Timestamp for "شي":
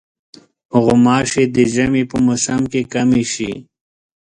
3.33-3.51